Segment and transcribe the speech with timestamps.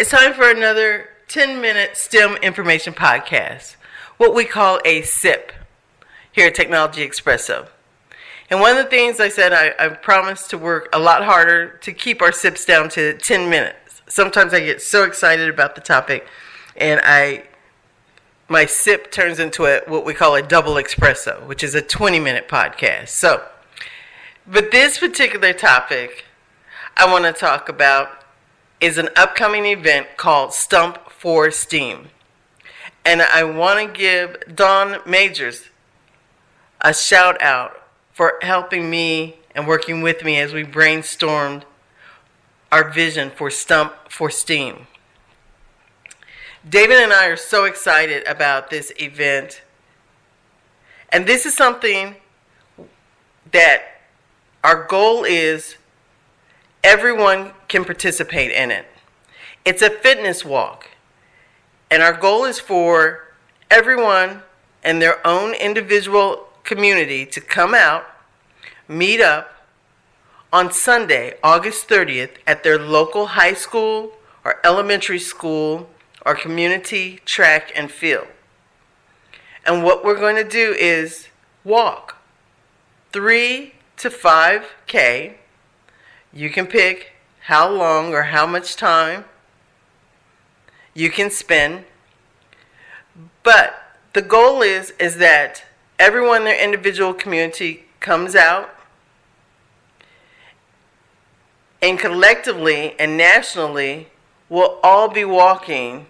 [0.00, 3.76] It's time for another 10 minute STEM information podcast,
[4.16, 5.52] what we call a SIP
[6.32, 7.68] here at Technology Expresso.
[8.48, 11.76] And one of the things I said, I, I promised to work a lot harder
[11.82, 14.00] to keep our SIPs down to 10 minutes.
[14.08, 16.26] Sometimes I get so excited about the topic
[16.76, 17.44] and I
[18.48, 22.18] my sip turns into a what we call a double espresso, which is a 20
[22.20, 23.08] minute podcast.
[23.08, 23.44] So,
[24.46, 26.24] but this particular topic
[26.96, 28.19] I want to talk about
[28.80, 32.08] is an upcoming event called Stomp for STEAM.
[33.04, 35.68] And I want to give Dawn Majors
[36.80, 37.82] a shout out
[38.12, 41.62] for helping me and working with me as we brainstormed
[42.72, 44.86] our vision for Stomp for STEAM.
[46.68, 49.62] David and I are so excited about this event.
[51.08, 52.16] And this is something
[53.50, 53.82] that
[54.62, 55.76] our goal is
[56.82, 58.86] everyone can participate in it.
[59.64, 60.88] It's a fitness walk.
[61.90, 63.34] And our goal is for
[63.70, 64.42] everyone
[64.82, 68.04] and their own individual community to come out,
[68.88, 69.66] meet up
[70.52, 74.12] on Sunday, August 30th, at their local high school
[74.44, 75.88] or elementary school
[76.24, 78.26] or community track and field.
[79.64, 81.28] And what we're going to do is
[81.64, 82.16] walk
[83.12, 85.34] 3 to 5K.
[86.32, 89.24] You can pick how long or how much time
[90.94, 91.84] you can spend.
[93.42, 93.74] But
[94.12, 95.64] the goal is is that
[95.98, 98.74] everyone in their individual community comes out
[101.82, 104.08] and collectively and nationally
[104.48, 106.06] we'll all be walking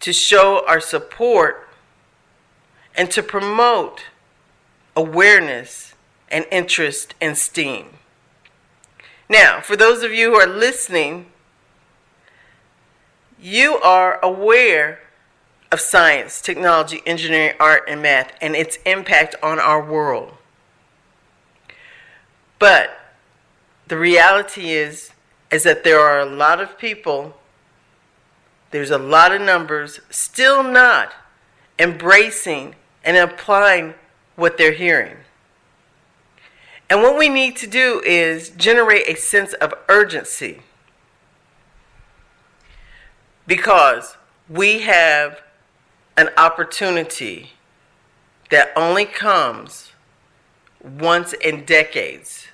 [0.00, 1.68] to show our support
[2.96, 4.02] and to promote
[4.96, 5.89] awareness
[6.30, 7.86] and interest in STEAM.
[9.28, 11.26] Now, for those of you who are listening,
[13.40, 15.00] you are aware
[15.72, 20.34] of science, technology, engineering, art, and math and its impact on our world.
[22.58, 22.90] But
[23.86, 25.12] the reality is
[25.50, 27.36] is that there are a lot of people,
[28.70, 31.12] there's a lot of numbers still not
[31.78, 33.94] embracing and applying
[34.36, 35.16] what they're hearing.
[36.90, 40.62] And what we need to do is generate a sense of urgency
[43.46, 44.16] because
[44.48, 45.40] we have
[46.16, 47.52] an opportunity
[48.50, 49.92] that only comes
[50.82, 52.48] once in decades.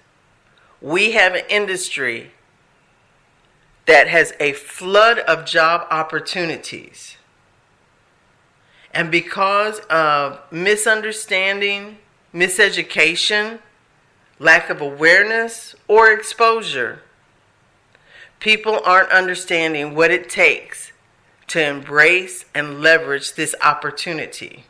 [0.83, 2.33] We have an industry
[3.87, 7.17] that has a flood of job opportunities.
[8.93, 11.99] And because of misunderstanding,
[12.35, 13.61] miseducation,
[14.39, 17.03] lack of awareness, or exposure,
[18.41, 20.93] people aren't understanding what it takes
[21.49, 24.65] to embrace and leverage this opportunity.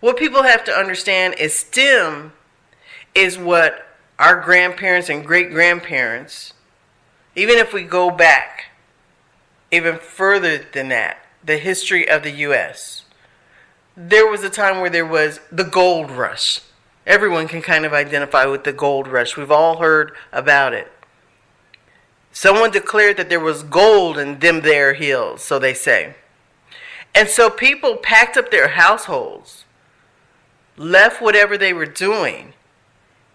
[0.00, 2.32] What people have to understand is STEM
[3.14, 3.86] is what
[4.18, 6.54] our grandparents and great grandparents
[7.36, 8.66] even if we go back
[9.70, 13.02] even further than that, the history of the U.S.,
[13.96, 16.60] there was a time where there was the gold rush.
[17.06, 19.36] Everyone can kind of identify with the gold rush.
[19.36, 20.90] We've all heard about it.
[22.32, 26.14] Someone declared that there was gold in them there hills, so they say.
[27.14, 29.64] And so people packed up their households,
[30.76, 32.54] left whatever they were doing,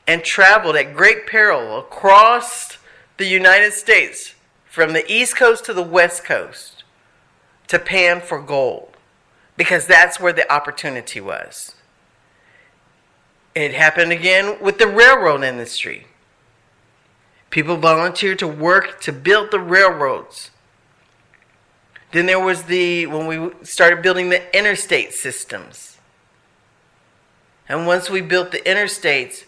[0.06, 2.78] and traveled at great peril across
[3.18, 4.34] the United States
[4.66, 6.84] from the East Coast to the West Coast
[7.68, 8.98] to pan for gold
[9.56, 11.76] because that's where the opportunity was.
[13.60, 16.08] It happened again with the railroad industry.
[17.50, 20.52] People volunteered to work to build the railroads.
[22.14, 25.98] Then there was the, when we started building the interstate systems.
[27.68, 29.44] And once we built the interstates,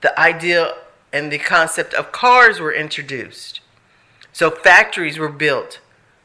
[0.00, 0.72] the idea
[1.12, 3.60] and the concept of cars were introduced.
[4.32, 5.80] So factories were built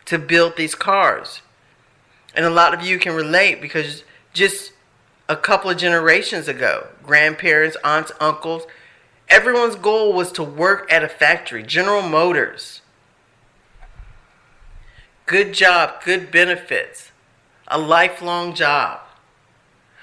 [0.05, 1.41] to build these cars.
[2.33, 4.71] And a lot of you can relate because just
[5.29, 8.63] a couple of generations ago, grandparents, aunts, uncles,
[9.29, 12.81] everyone's goal was to work at a factory, General Motors.
[15.25, 17.11] Good job, good benefits,
[17.67, 18.99] a lifelong job.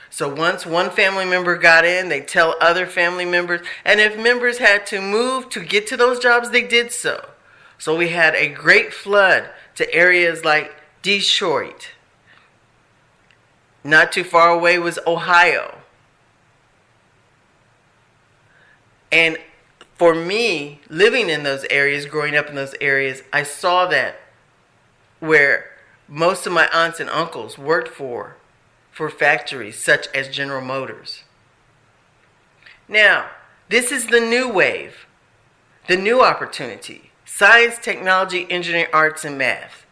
[0.08, 3.64] So once one family member got in, they tell other family members.
[3.84, 7.28] And if members had to move to get to those jobs, they did so.
[7.78, 11.90] So we had a great flood to areas like Detroit.
[13.82, 15.78] Not too far away was Ohio.
[19.10, 19.38] And
[19.94, 24.20] for me, living in those areas, growing up in those areas, I saw that
[25.18, 25.70] where
[26.08, 28.36] most of my aunts and uncles worked for
[28.90, 31.22] for factories such as General Motors.
[32.88, 33.30] Now,
[33.68, 35.06] this is the new wave,
[35.86, 37.12] the new opportunity.
[37.24, 39.86] Science, technology, engineering, arts, and math.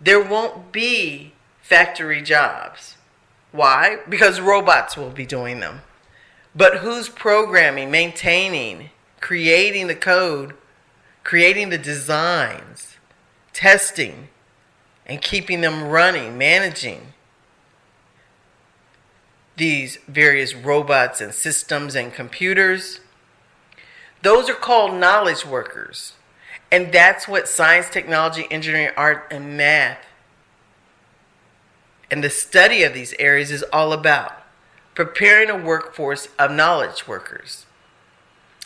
[0.00, 1.32] There won't be
[1.70, 2.96] factory jobs.
[3.52, 4.00] Why?
[4.08, 5.82] Because robots will be doing them.
[6.52, 8.90] But who's programming, maintaining,
[9.20, 10.54] creating the code,
[11.22, 12.96] creating the designs,
[13.52, 14.30] testing,
[15.06, 17.12] and keeping them running, managing
[19.56, 22.98] these various robots and systems and computers?
[24.22, 26.14] Those are called knowledge workers.
[26.72, 30.04] And that's what science, technology, engineering, art, and math
[32.10, 34.42] and the study of these areas is all about
[34.94, 37.64] preparing a workforce of knowledge workers.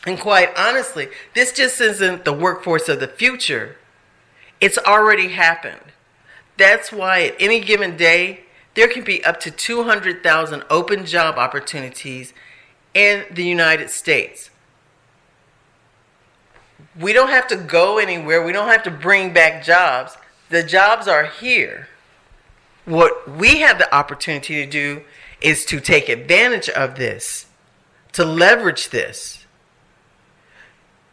[0.06, 3.76] And quite honestly, this just isn't the workforce of the future,
[4.60, 5.92] it's already happened.
[6.56, 8.44] That's why at any given day,
[8.74, 12.32] there can be up to 200,000 open job opportunities
[12.92, 14.50] in the United States.
[16.98, 20.16] We don't have to go anywhere, we don't have to bring back jobs.
[20.50, 21.88] The jobs are here.
[22.84, 25.02] What we have the opportunity to do
[25.40, 27.46] is to take advantage of this,
[28.12, 29.46] to leverage this.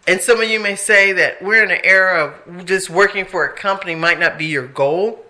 [0.07, 3.45] And some of you may say that we're in an era of just working for
[3.45, 5.25] a company might not be your goal.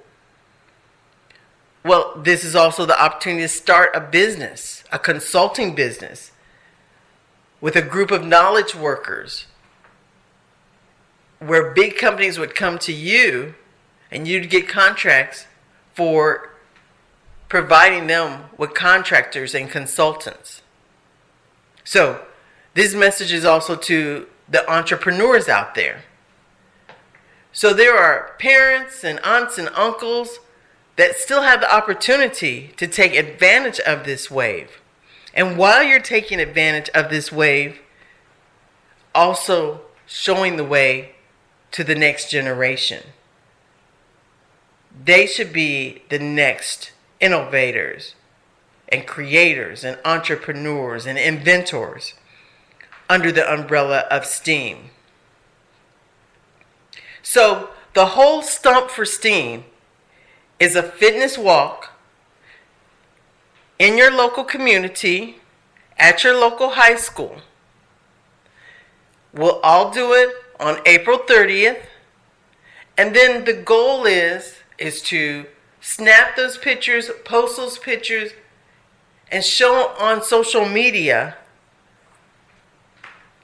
[1.84, 6.32] Well, this is also the opportunity to start a business, a consulting business,
[7.60, 9.46] with a group of knowledge workers
[11.40, 13.56] where big companies would come to you
[14.12, 15.48] and you'd get contracts
[15.94, 16.52] for
[17.50, 20.62] providing them with contractors and consultants.
[21.84, 22.26] So,
[22.74, 26.04] this message is also to the entrepreneurs out there.
[27.52, 30.40] So, there are parents and aunts and uncles
[30.96, 34.82] that still have the opportunity to take advantage of this wave.
[35.34, 37.80] And while you're taking advantage of this wave,
[39.14, 41.16] also showing the way
[41.72, 43.04] to the next generation.
[45.04, 48.16] They should be the next innovators
[48.90, 52.14] and creators and entrepreneurs and inventors
[53.10, 54.90] under the umbrella of STEAM.
[57.22, 59.66] So, the whole stomp for STEAM
[60.60, 61.92] is a fitness walk
[63.80, 65.40] in your local community
[65.98, 67.38] at your local high school.
[69.34, 70.30] We'll all do it
[70.60, 71.82] on April 30th.
[72.98, 75.46] And then the goal is is to
[75.80, 78.32] snap those pictures, post those pictures,
[79.32, 81.38] and show on social media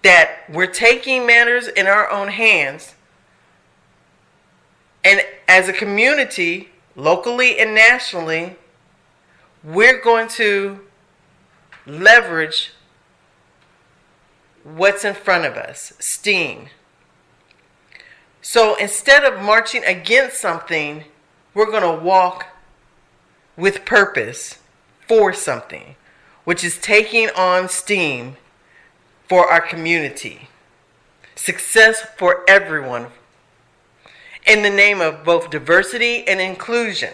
[0.04, 2.95] that we're taking matters in our own hands.
[5.04, 8.56] And as a community, locally and nationally,
[9.63, 10.81] we're going to
[11.86, 12.74] leverage
[14.63, 16.68] what's in front of us STEAM.
[18.42, 21.06] So instead of marching against something,
[21.57, 22.45] we're going to walk
[23.57, 24.59] with purpose
[25.07, 25.95] for something,
[26.44, 28.38] which is taking on steam
[29.27, 30.50] for our community.
[31.33, 33.08] Success for everyone
[34.46, 37.13] in the name of both diversity and inclusion.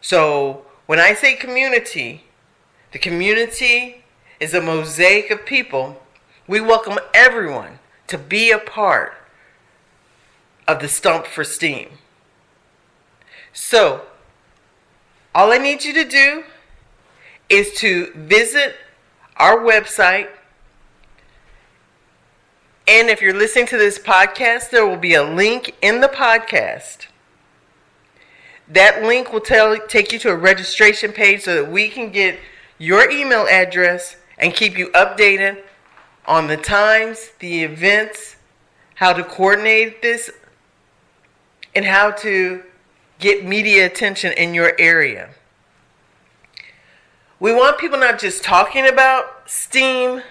[0.00, 2.24] So, when I say community,
[2.92, 4.02] the community
[4.40, 6.00] is a mosaic of people.
[6.48, 9.12] We welcome everyone to be a part
[10.66, 11.98] of the Stomp for Steam.
[13.58, 14.02] So,
[15.34, 16.44] all I need you to do
[17.48, 18.76] is to visit
[19.38, 20.28] our website.
[22.86, 27.06] And if you're listening to this podcast, there will be a link in the podcast.
[28.68, 32.38] That link will tell, take you to a registration page so that we can get
[32.76, 35.62] your email address and keep you updated
[36.26, 38.36] on the times, the events,
[38.96, 40.30] how to coordinate this,
[41.74, 42.62] and how to
[43.18, 45.30] get media attention in your area.
[47.38, 50.22] We want people not just talking about STEAM,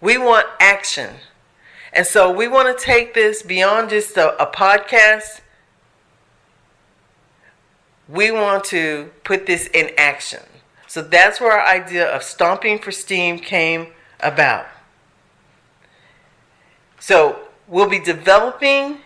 [0.00, 1.16] we want action.
[1.92, 5.40] And so we want to take this beyond just a, a podcast.
[8.08, 10.42] We want to put this in action.
[10.86, 13.88] So that's where our idea of stomping for STEAM came
[14.20, 14.66] about.
[17.00, 18.98] So we'll be developing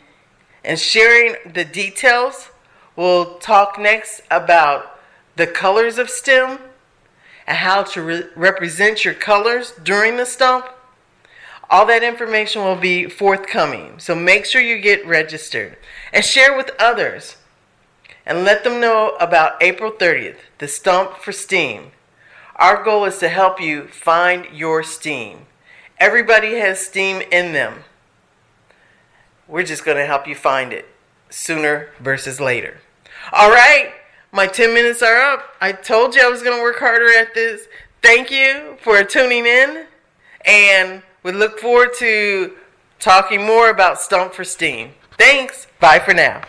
[0.65, 2.51] and sharing the details.
[2.97, 4.99] We'll talk next about
[5.37, 6.59] the colors of STEM
[7.47, 10.67] and how to re- represent your colors during the stomp.
[11.69, 13.99] All that information will be forthcoming.
[13.99, 15.77] So make sure you get registered
[16.13, 17.37] and share with others
[18.27, 21.93] and let them know about April 30th, the Stomp for STEAM.
[22.57, 25.47] Our goal is to help you find your STEAM.
[25.99, 27.85] Everybody has STEAM in them.
[29.51, 30.87] We're just going to help you find it
[31.29, 32.79] sooner versus later.
[33.33, 33.93] All right,
[34.31, 35.57] my 10 minutes are up.
[35.61, 37.67] I told you I was going to work harder at this.
[38.01, 39.87] Thank you for tuning in,
[40.47, 42.55] and we look forward to
[43.01, 44.93] talking more about Stomp for Steam.
[45.19, 45.67] Thanks.
[45.81, 46.43] Bye for now.